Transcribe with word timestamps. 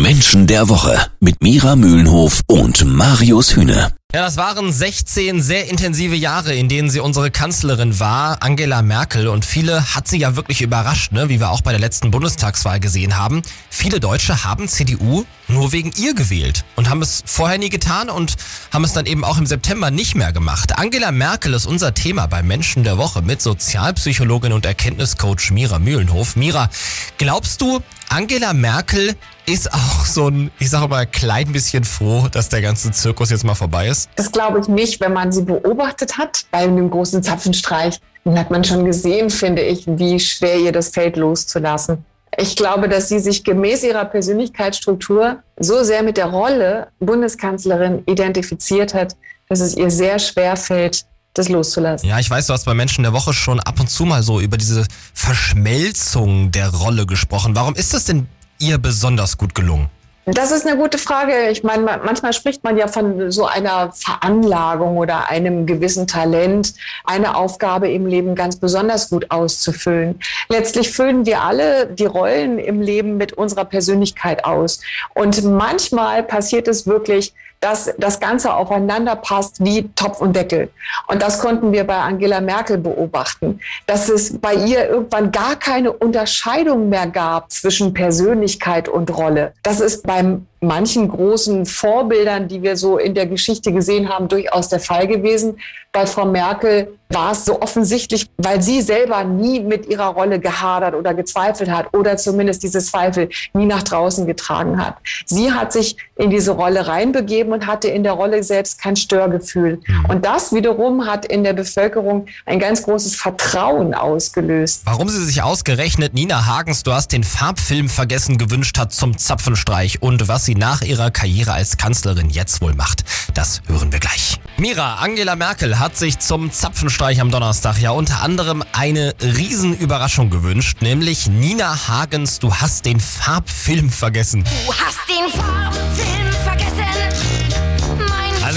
Menschen 0.00 0.46
der 0.46 0.68
Woche 0.68 0.98
mit 1.20 1.42
Mira 1.42 1.76
Mühlenhof 1.76 2.40
und 2.46 2.84
Marius 2.84 3.54
Hühne. 3.54 3.92
Ja, 4.14 4.20
das 4.20 4.36
waren 4.36 4.70
16 4.70 5.40
sehr 5.40 5.70
intensive 5.70 6.14
Jahre, 6.14 6.54
in 6.54 6.68
denen 6.68 6.90
sie 6.90 7.00
unsere 7.00 7.30
Kanzlerin 7.30 7.98
war, 7.98 8.42
Angela 8.42 8.82
Merkel. 8.82 9.26
Und 9.26 9.46
viele 9.46 9.94
hat 9.94 10.06
sie 10.06 10.18
ja 10.18 10.36
wirklich 10.36 10.60
überrascht, 10.60 11.12
ne? 11.12 11.30
wie 11.30 11.40
wir 11.40 11.50
auch 11.50 11.62
bei 11.62 11.70
der 11.70 11.80
letzten 11.80 12.10
Bundestagswahl 12.10 12.78
gesehen 12.78 13.16
haben. 13.16 13.40
Viele 13.70 14.00
Deutsche 14.00 14.44
haben 14.44 14.68
CDU 14.68 15.24
nur 15.48 15.72
wegen 15.72 15.92
ihr 15.96 16.14
gewählt 16.14 16.64
und 16.76 16.90
haben 16.90 17.00
es 17.00 17.22
vorher 17.24 17.56
nie 17.56 17.70
getan 17.70 18.10
und 18.10 18.36
haben 18.70 18.84
es 18.84 18.92
dann 18.92 19.06
eben 19.06 19.24
auch 19.24 19.38
im 19.38 19.46
September 19.46 19.90
nicht 19.90 20.14
mehr 20.14 20.32
gemacht. 20.34 20.78
Angela 20.78 21.10
Merkel 21.10 21.54
ist 21.54 21.64
unser 21.64 21.94
Thema 21.94 22.26
bei 22.26 22.42
Menschen 22.42 22.84
der 22.84 22.98
Woche 22.98 23.22
mit 23.22 23.40
Sozialpsychologin 23.40 24.52
und 24.52 24.66
Erkenntniscoach 24.66 25.50
Mira 25.52 25.78
Mühlenhof. 25.78 26.36
Mira, 26.36 26.68
glaubst 27.16 27.62
du, 27.62 27.80
Angela 28.14 28.52
Merkel 28.52 29.14
ist 29.46 29.72
auch 29.72 30.04
so 30.04 30.28
ein, 30.28 30.50
ich 30.58 30.68
sage 30.68 30.86
mal, 30.88 31.06
klein 31.06 31.50
bisschen 31.50 31.82
froh, 31.82 32.26
dass 32.30 32.50
der 32.50 32.60
ganze 32.60 32.90
Zirkus 32.90 33.30
jetzt 33.30 33.42
mal 33.42 33.54
vorbei 33.54 33.88
ist? 33.88 34.10
Das 34.16 34.30
glaube 34.30 34.60
ich 34.60 34.68
nicht, 34.68 35.00
wenn 35.00 35.14
man 35.14 35.32
sie 35.32 35.40
beobachtet 35.40 36.18
hat 36.18 36.44
bei 36.50 36.58
einem 36.58 36.90
großen 36.90 37.22
Zapfenstreich. 37.22 38.00
Dann 38.24 38.38
hat 38.38 38.50
man 38.50 38.64
schon 38.64 38.84
gesehen, 38.84 39.30
finde 39.30 39.62
ich, 39.62 39.84
wie 39.86 40.20
schwer 40.20 40.58
ihr 40.58 40.72
das 40.72 40.90
Feld 40.90 41.16
loszulassen. 41.16 42.04
Ich 42.36 42.54
glaube, 42.54 42.86
dass 42.86 43.08
sie 43.08 43.18
sich 43.18 43.44
gemäß 43.44 43.82
ihrer 43.82 44.04
Persönlichkeitsstruktur 44.04 45.42
so 45.58 45.82
sehr 45.82 46.02
mit 46.02 46.18
der 46.18 46.26
Rolle 46.26 46.88
Bundeskanzlerin 47.00 48.02
identifiziert 48.04 48.92
hat, 48.92 49.16
dass 49.48 49.60
es 49.60 49.74
ihr 49.74 49.90
sehr 49.90 50.18
schwer 50.18 50.56
fällt, 50.56 51.06
das 51.34 51.48
loszulassen. 51.48 52.08
Ja, 52.08 52.18
ich 52.18 52.28
weiß, 52.28 52.46
du 52.46 52.52
hast 52.52 52.64
bei 52.64 52.74
Menschen 52.74 53.02
der 53.02 53.12
Woche 53.12 53.32
schon 53.32 53.60
ab 53.60 53.80
und 53.80 53.88
zu 53.88 54.04
mal 54.04 54.22
so 54.22 54.40
über 54.40 54.56
diese 54.56 54.86
Verschmelzung 55.14 56.50
der 56.50 56.68
Rolle 56.68 57.06
gesprochen. 57.06 57.54
Warum 57.54 57.74
ist 57.74 57.94
das 57.94 58.04
denn 58.04 58.26
ihr 58.58 58.78
besonders 58.78 59.38
gut 59.38 59.54
gelungen? 59.54 59.88
Das 60.24 60.52
ist 60.52 60.64
eine 60.64 60.76
gute 60.76 60.98
Frage. 60.98 61.48
Ich 61.50 61.64
meine, 61.64 61.82
manchmal 61.82 62.32
spricht 62.32 62.62
man 62.62 62.76
ja 62.76 62.86
von 62.86 63.32
so 63.32 63.46
einer 63.46 63.90
Veranlagung 63.92 64.96
oder 64.96 65.28
einem 65.28 65.66
gewissen 65.66 66.06
Talent, 66.06 66.74
eine 67.04 67.34
Aufgabe 67.36 67.90
im 67.90 68.06
Leben 68.06 68.36
ganz 68.36 68.54
besonders 68.54 69.10
gut 69.10 69.32
auszufüllen. 69.32 70.20
Letztlich 70.48 70.92
füllen 70.92 71.26
wir 71.26 71.42
alle 71.42 71.88
die 71.88 72.06
Rollen 72.06 72.60
im 72.60 72.80
Leben 72.80 73.16
mit 73.16 73.32
unserer 73.32 73.64
Persönlichkeit 73.64 74.44
aus. 74.44 74.80
Und 75.14 75.42
manchmal 75.42 76.22
passiert 76.22 76.68
es 76.68 76.86
wirklich, 76.86 77.34
dass 77.62 77.94
das 77.96 78.20
Ganze 78.20 78.54
aufeinander 78.54 79.16
passt 79.16 79.64
wie 79.64 79.88
Topf 79.94 80.20
und 80.20 80.34
Deckel. 80.34 80.68
Und 81.06 81.22
das 81.22 81.38
konnten 81.38 81.72
wir 81.72 81.84
bei 81.84 81.96
Angela 81.96 82.40
Merkel 82.40 82.76
beobachten, 82.76 83.60
dass 83.86 84.08
es 84.08 84.38
bei 84.38 84.54
ihr 84.54 84.88
irgendwann 84.88 85.30
gar 85.30 85.56
keine 85.56 85.92
Unterscheidung 85.92 86.88
mehr 86.88 87.06
gab 87.06 87.52
zwischen 87.52 87.94
Persönlichkeit 87.94 88.88
und 88.88 89.16
Rolle. 89.16 89.52
Das 89.62 89.80
ist 89.80 90.04
by 90.12 90.51
manchen 90.62 91.08
großen 91.08 91.66
Vorbildern, 91.66 92.48
die 92.48 92.62
wir 92.62 92.76
so 92.76 92.98
in 92.98 93.14
der 93.14 93.26
Geschichte 93.26 93.72
gesehen 93.72 94.08
haben, 94.08 94.28
durchaus 94.28 94.68
der 94.68 94.80
Fall 94.80 95.06
gewesen. 95.06 95.58
Bei 95.90 96.06
Frau 96.06 96.24
Merkel 96.24 96.96
war 97.10 97.32
es 97.32 97.44
so 97.44 97.60
offensichtlich, 97.60 98.30
weil 98.38 98.62
sie 98.62 98.80
selber 98.80 99.24
nie 99.24 99.60
mit 99.60 99.86
ihrer 99.86 100.06
Rolle 100.06 100.40
gehadert 100.40 100.94
oder 100.94 101.12
gezweifelt 101.14 101.70
hat 101.70 101.92
oder 101.92 102.16
zumindest 102.16 102.62
diese 102.62 102.78
Zweifel 102.78 103.28
nie 103.52 103.66
nach 103.66 103.82
draußen 103.82 104.26
getragen 104.26 104.82
hat. 104.82 104.96
Sie 105.26 105.52
hat 105.52 105.72
sich 105.72 105.96
in 106.16 106.30
diese 106.30 106.52
Rolle 106.52 106.86
reinbegeben 106.86 107.52
und 107.52 107.66
hatte 107.66 107.88
in 107.88 108.02
der 108.02 108.12
Rolle 108.12 108.42
selbst 108.42 108.80
kein 108.80 108.96
Störgefühl. 108.96 109.80
Mhm. 109.86 110.04
Und 110.06 110.24
das 110.24 110.52
wiederum 110.52 111.06
hat 111.06 111.26
in 111.26 111.44
der 111.44 111.52
Bevölkerung 111.52 112.26
ein 112.46 112.58
ganz 112.58 112.82
großes 112.84 113.16
Vertrauen 113.16 113.94
ausgelöst. 113.94 114.82
Warum 114.84 115.08
sie 115.08 115.24
sich 115.24 115.42
ausgerechnet 115.42 116.14
Nina 116.14 116.46
Hagens, 116.46 116.82
du 116.82 116.92
hast 116.92 117.12
den 117.12 117.24
Farbfilm 117.24 117.88
vergessen, 117.88 118.38
gewünscht 118.38 118.78
hat 118.78 118.92
zum 118.92 119.18
Zapfenstreich 119.18 120.00
und 120.00 120.28
was 120.28 120.46
sie 120.46 120.51
sie 120.52 120.58
nach 120.58 120.82
ihrer 120.82 121.10
Karriere 121.10 121.52
als 121.52 121.76
Kanzlerin 121.76 122.28
jetzt 122.28 122.60
wohl 122.60 122.74
macht. 122.74 123.04
Das 123.34 123.62
hören 123.66 123.90
wir 123.90 124.00
gleich. 124.00 124.38
Mira, 124.58 124.96
Angela 124.96 125.34
Merkel 125.34 125.78
hat 125.78 125.96
sich 125.96 126.18
zum 126.18 126.52
Zapfenstreich 126.52 127.20
am 127.20 127.30
Donnerstag 127.30 127.78
ja 127.78 127.90
unter 127.90 128.20
anderem 128.22 128.62
eine 128.72 129.14
Riesenüberraschung 129.20 130.28
gewünscht, 130.28 130.82
nämlich 130.82 131.26
Nina 131.28 131.88
Hagens, 131.88 132.38
du 132.38 132.54
hast 132.54 132.84
den 132.84 133.00
Farbfilm 133.00 133.90
vergessen. 133.90 134.44
Du 134.44 134.74
hast 134.74 134.98
den 135.08 135.40
Farbfilm 135.40 136.21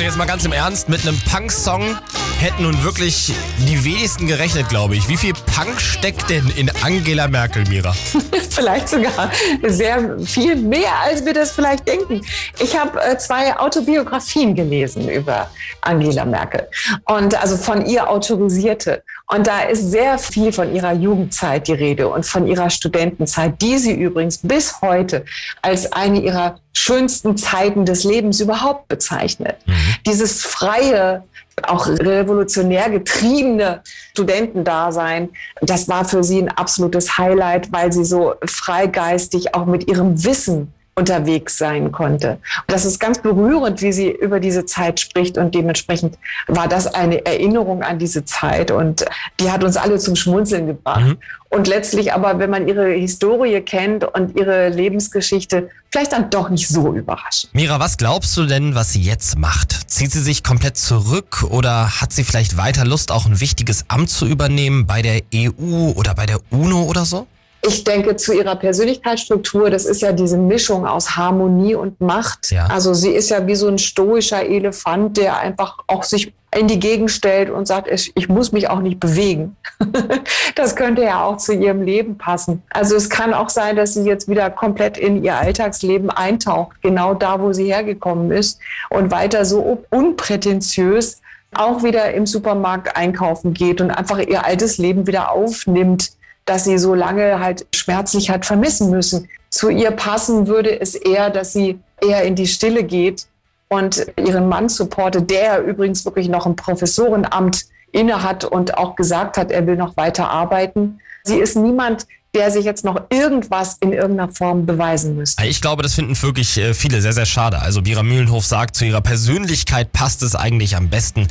jetzt 0.05 0.17
mal 0.17 0.25
ganz 0.25 0.45
im 0.45 0.51
Ernst, 0.51 0.88
mit 0.88 1.01
einem 1.01 1.19
Punk-Song 1.31 1.97
hätten 2.39 2.61
nun 2.61 2.83
wirklich 2.83 3.33
die 3.67 3.83
wenigsten 3.83 4.27
gerechnet, 4.27 4.69
glaube 4.69 4.95
ich. 4.95 5.09
Wie 5.09 5.17
viel 5.17 5.33
Punk 5.33 5.81
steckt 5.81 6.29
denn 6.29 6.47
in 6.55 6.69
Angela 6.83 7.27
Merkel, 7.27 7.63
Mira? 7.69 7.91
vielleicht 8.51 8.89
sogar 8.89 9.31
sehr 9.63 10.19
viel 10.19 10.57
mehr, 10.57 10.91
als 11.03 11.25
wir 11.25 11.33
das 11.33 11.53
vielleicht 11.53 11.88
denken. 11.88 12.21
Ich 12.59 12.77
habe 12.77 13.01
äh, 13.01 13.17
zwei 13.17 13.57
Autobiografien 13.57 14.53
gelesen 14.53 15.09
über 15.09 15.49
Angela 15.81 16.23
Merkel 16.23 16.67
und 17.05 17.33
also 17.41 17.57
von 17.57 17.83
ihr 17.85 18.07
autorisierte. 18.07 19.01
Und 19.27 19.47
da 19.47 19.61
ist 19.61 19.89
sehr 19.89 20.19
viel 20.19 20.51
von 20.51 20.75
ihrer 20.75 20.93
Jugendzeit 20.93 21.67
die 21.67 21.73
Rede 21.73 22.07
und 22.07 22.27
von 22.27 22.45
ihrer 22.45 22.69
Studentenzeit, 22.69 23.59
die 23.59 23.79
sie 23.79 23.93
übrigens 23.93 24.37
bis 24.37 24.81
heute 24.81 25.25
als 25.63 25.91
eine 25.91 26.19
ihrer 26.19 26.59
schönsten 26.75 27.37
Zeiten 27.37 27.85
des 27.85 28.03
Lebens 28.03 28.39
überhaupt 28.39 28.87
bezeichnet. 28.87 29.57
Mhm. 29.65 29.73
Dieses 30.05 30.43
freie, 30.43 31.23
auch 31.63 31.87
revolutionär 31.87 32.89
getriebene 32.89 33.81
Studentendasein, 34.11 35.29
das 35.61 35.87
war 35.87 36.05
für 36.05 36.23
sie 36.23 36.41
ein 36.41 36.49
absolutes 36.49 37.17
Highlight, 37.17 37.71
weil 37.71 37.93
sie 37.93 38.03
so 38.03 38.35
freigeistig 38.45 39.55
auch 39.55 39.65
mit 39.65 39.87
ihrem 39.87 40.23
Wissen 40.23 40.73
unterwegs 40.97 41.57
sein 41.57 41.91
konnte. 41.91 42.31
Und 42.31 42.72
das 42.72 42.85
ist 42.85 43.00
ganz 43.01 43.22
berührend, 43.22 43.81
wie 43.81 43.91
sie 43.91 44.09
über 44.09 44.39
diese 44.39 44.66
Zeit 44.66 45.01
spricht 45.01 45.38
und 45.38 45.53
dementsprechend 45.53 46.17
war 46.47 46.69
das 46.69 46.88
eine 46.88 47.25
Erinnerung 47.25 47.83
an 47.83 48.00
diese 48.00 48.23
Zeit 48.23 48.72
und 48.72 49.05
die 49.41 49.51
hat 49.51 49.63
uns 49.66 49.75
alle 49.75 50.00
zum 50.00 50.16
Schmunzeln 50.16 50.67
gebracht. 50.67 51.01
Mhm. 51.01 51.17
Und 51.50 51.67
letztlich 51.67 52.13
aber, 52.13 52.39
wenn 52.39 52.50
man 52.50 52.67
ihre 52.67 52.88
Historie 52.94 53.59
kennt 53.61 54.05
und 54.05 54.38
ihre 54.38 54.69
Lebensgeschichte, 54.69 55.69
vielleicht 55.91 56.13
dann 56.13 56.29
doch 56.29 56.50
nicht 56.50 56.67
so 56.67 56.94
überraschend. 56.94 57.53
Mira, 57.53 57.79
was 57.79 57.97
glaubst 57.97 58.35
du 58.38 58.45
denn, 58.45 58.73
was 58.73 58.94
sie 58.94 59.01
jetzt 59.01 59.38
macht? 59.38 59.89
Zieht 59.91 60.11
sie 60.11 60.22
sich 60.22 60.44
komplett 60.44 60.78
zurück 60.78 61.44
oder 61.50 62.01
hat 62.01 62.13
sie 62.13 62.23
vielleicht 62.23 62.55
weiter 62.55 62.85
Lust, 62.85 63.11
auch 63.11 63.25
ein 63.25 63.41
wichtiges 63.41 63.85
Amt 63.89 64.09
zu 64.09 64.25
übernehmen 64.25 64.85
bei 64.85 65.01
der 65.01 65.22
EU 65.34 65.91
oder 65.95 66.16
bei 66.16 66.25
der 66.25 66.39
UNO 66.51 66.84
oder 66.84 67.03
so? 67.03 67.28
Ich 67.67 67.83
denke 67.83 68.15
zu 68.15 68.33
ihrer 68.33 68.55
Persönlichkeitsstruktur, 68.55 69.69
das 69.69 69.85
ist 69.85 70.01
ja 70.01 70.11
diese 70.11 70.37
Mischung 70.37 70.85
aus 70.85 71.15
Harmonie 71.15 71.75
und 71.75 71.99
Macht. 72.01 72.51
Ja. 72.51 72.67
Also 72.67 72.93
sie 72.93 73.11
ist 73.11 73.29
ja 73.29 73.47
wie 73.47 73.55
so 73.55 73.67
ein 73.67 73.77
stoischer 73.77 74.45
Elefant, 74.45 75.17
der 75.17 75.39
einfach 75.39 75.79
auch 75.87 76.03
sich 76.03 76.33
in 76.55 76.67
die 76.67 76.79
Gegend 76.79 77.11
stellt 77.11 77.49
und 77.49 77.67
sagt, 77.67 77.89
ich, 77.89 78.11
ich 78.15 78.29
muss 78.29 78.51
mich 78.51 78.69
auch 78.69 78.79
nicht 78.79 78.99
bewegen. 78.99 79.57
das 80.55 80.75
könnte 80.75 81.03
ja 81.03 81.23
auch 81.23 81.37
zu 81.37 81.53
ihrem 81.53 81.81
Leben 81.81 82.17
passen. 82.17 82.63
Also 82.69 82.95
es 82.95 83.09
kann 83.09 83.33
auch 83.33 83.49
sein, 83.49 83.75
dass 83.75 83.93
sie 83.93 84.03
jetzt 84.03 84.29
wieder 84.29 84.49
komplett 84.49 84.97
in 84.97 85.23
ihr 85.23 85.35
Alltagsleben 85.35 86.09
eintaucht, 86.09 86.81
genau 86.81 87.13
da, 87.13 87.41
wo 87.41 87.51
sie 87.51 87.65
hergekommen 87.65 88.31
ist 88.31 88.59
und 88.89 89.11
weiter 89.11 89.43
so 89.43 89.83
unprätentiös 89.89 91.21
auch 91.53 91.83
wieder 91.83 92.13
im 92.13 92.25
Supermarkt 92.25 92.95
einkaufen 92.97 93.53
geht 93.53 93.81
und 93.81 93.91
einfach 93.91 94.19
ihr 94.19 94.45
altes 94.45 94.77
Leben 94.77 95.07
wieder 95.07 95.31
aufnimmt 95.31 96.11
dass 96.45 96.63
sie 96.63 96.78
so 96.78 96.94
lange 96.94 97.39
halt 97.39 97.66
schmerzlich 97.73 98.29
hat 98.29 98.45
vermissen 98.45 98.89
müssen. 98.89 99.28
Zu 99.50 99.69
ihr 99.69 99.91
passen 99.91 100.47
würde 100.47 100.79
es 100.79 100.95
eher, 100.95 101.29
dass 101.29 101.53
sie 101.53 101.79
eher 102.01 102.23
in 102.23 102.35
die 102.35 102.47
Stille 102.47 102.83
geht 102.83 103.28
und 103.67 104.06
ihren 104.17 104.47
Mann 104.47 104.69
supportet, 104.69 105.29
der 105.29 105.63
übrigens 105.63 106.05
wirklich 106.05 106.29
noch 106.29 106.45
ein 106.45 106.55
Professorenamt 106.55 107.66
innehat 107.91 108.45
und 108.45 108.78
auch 108.78 108.95
gesagt 108.95 109.38
hat, 109.38 109.51
er 109.51 109.66
will 109.66 109.78
noch 109.78 109.97
weiter 109.97 110.29
arbeiten. 110.29 111.00
Sie 111.23 111.38
ist 111.38 111.55
niemand, 111.55 112.05
der 112.35 112.51
sich 112.51 112.66
jetzt 112.66 112.84
noch 112.84 113.01
irgendwas 113.09 113.78
in 113.79 113.94
irgendeiner 113.94 114.31
Form 114.31 114.66
beweisen 114.66 115.16
müsste. 115.16 115.45
Ich 115.45 115.61
glaube, 115.61 115.81
das 115.81 115.94
finden 115.94 116.22
wirklich 116.22 116.57
äh, 116.57 116.73
viele 116.73 117.01
sehr, 117.01 117.14
sehr 117.14 117.25
schade. 117.25 117.59
Also 117.59 117.81
Bira 117.81 118.03
Mühlenhof 118.03 118.46
sagt, 118.46 118.75
zu 118.75 118.85
ihrer 118.85 119.02
Persönlichkeit 119.02 119.93
passt 119.93 120.22
es 120.22 120.35
eigentlich 120.35 120.75
am 120.75 120.90
besten, 120.90 121.28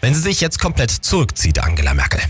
wenn 0.00 0.14
sie 0.14 0.20
sich 0.20 0.40
jetzt 0.40 0.58
komplett 0.58 0.90
zurückzieht, 0.90 1.62
Angela 1.62 1.92
Merkel. 1.92 2.20